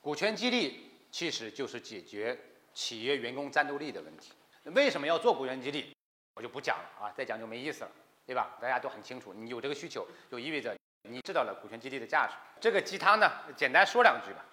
[0.00, 2.38] 股权激励其实就是解决
[2.72, 4.32] 企业员工战斗力的问题。
[4.74, 5.92] 为什么要做股权激励？
[6.34, 7.90] 我就不讲了啊，再讲就没意思了，
[8.24, 8.56] 对吧？
[8.60, 10.76] 大家都很清楚，你有这个需求，就意味着
[11.08, 12.34] 你知道了股权激励的价值。
[12.60, 14.44] 这个鸡汤呢，简单说两句吧。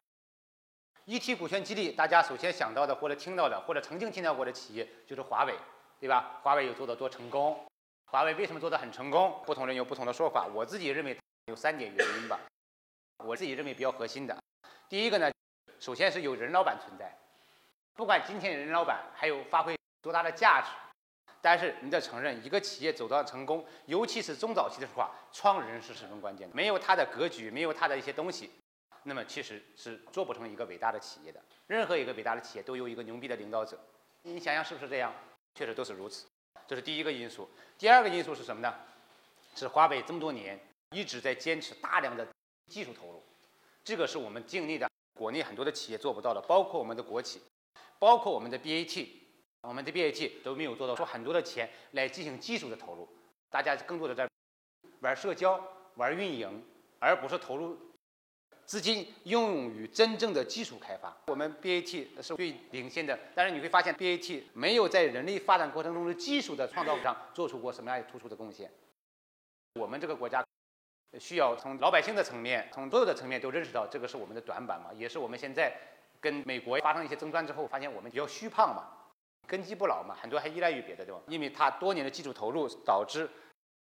[1.05, 5.53] 一提股权激励，大家首先想到的或者听到的或者曾经听到过的企业就是华为，
[5.99, 6.39] 对吧？
[6.41, 7.63] 华为有做的多成功？
[8.05, 9.39] 华为为什么做的很成功？
[9.45, 10.47] 不同人有不同的说法。
[10.47, 11.15] 我自己认为
[11.45, 12.39] 有三点原因吧。
[13.23, 14.37] 我自己认为比较核心的，
[14.87, 15.31] 第一个呢，
[15.79, 17.11] 首先是有人老板存在，
[17.95, 20.67] 不管今天人老板还有发挥多大的价值，
[21.41, 26.55] 但是你得承认，一个企业走到成功，尤其是中早期的时候啊，创始人是十分关键的。
[26.55, 28.51] 没有他的格局，没有他的一些东西。
[29.03, 31.39] 那么其实是做不成一个伟大的企业的。
[31.67, 33.79] 任何一个伟大的企业都有一个牛逼的领导者，
[34.23, 35.13] 你想想是不是这样？
[35.53, 36.25] 确实都是如此。
[36.67, 37.49] 这是第一个因素。
[37.77, 38.73] 第二个因素是什么呢？
[39.55, 40.59] 是华为这么多年
[40.91, 42.27] 一直在坚持大量的
[42.67, 43.23] 技术投入，
[43.83, 47.41] 这个是我们境内的，国内很多的企业做不到的，包括我们的国企，
[47.99, 49.07] 包括我们的 BAT，
[49.61, 53.07] 我们的 BAT 都没有做到，说很多的钱来进行技术的投入，
[53.49, 54.29] 大家更多的在
[55.01, 55.63] 玩社交、
[55.95, 56.63] 玩运营，
[56.99, 57.77] 而不是投入。
[58.65, 63.17] 资金用于真正的技术开发，我们 BAT 是最领先的。
[63.35, 68.71] 但是你会发现，BAT 没有在人类发展过程中的技术的创造上做出过什么样突出的贡献。
[69.75, 70.43] 我们这个国家
[71.19, 75.75] 需要从老百姓的层面，从所有的层面都认识到这个是我们的短板嘛，也是我们现在
[76.19, 78.87] 跟美国发生一些争端之后，发现我们比较虚胖嘛，
[79.47, 81.21] 根基不牢嘛，很多还依赖于别的，对吧？
[81.27, 83.29] 因为它多年的技术投入导致，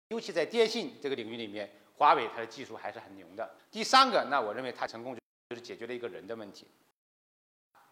[0.08, 1.70] 尤其在电信这个领域里面。
[1.94, 3.48] 华为它的技术还是很牛的。
[3.70, 6.66] 第三个，那我认为它成功就是解决了一个人的问题，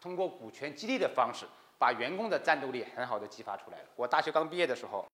[0.01, 1.45] 通过股权激励的方式，
[1.77, 3.85] 把员工的战斗力很好的激发出来了。
[3.95, 5.07] 我大学刚毕业的时候，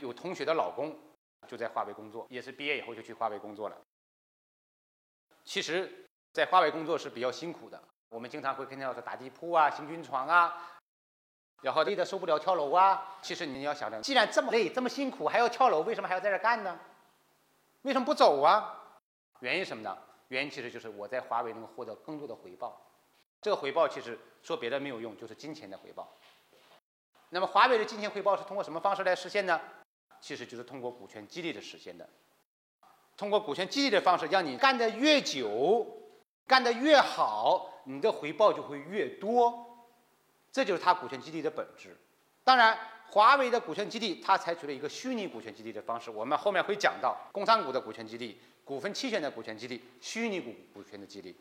[0.00, 0.96] 有同学的老公
[1.46, 3.76] 就在华为工作，也是毕业以后就去华为工作了。
[5.44, 10.78] 其实，在华为工作是比较辛苦的，我们经常会看到说打地铺啊、行军床啊，
[11.62, 13.18] 然后累得受不了跳楼啊。
[13.22, 16.78] 其实你要想着，既然这么累、这么辛苦，还要跳楼，为什么还要在这干呢？
[17.82, 18.80] 为什么不走啊？
[19.40, 19.98] 原因什么呢？
[20.28, 22.80] 原因其实就是我在华为能获得更多的回报。
[23.42, 26.08] 这个回报其实说别的没有用，就是金钱的回报。
[27.28, 29.60] 那么华为的金钱回报是通过什么方式来实现呢？
[30.24, 32.08] 其实就是通过股权激励的实现的。
[33.14, 35.86] 通过股权激励的方式，让你干得越久，
[36.46, 39.86] 干得越好，你的回报就会越多。
[40.50, 41.94] 这就是它股权激励的本质。
[42.42, 42.78] 当然。
[43.06, 46.10] 华为的股权激励，它采取了一个虚拟股权激励的方式。
[46.10, 51.36] 我们后面会讲到工商股的股权激励、股份期权的股权激励、虚拟股股权的激励。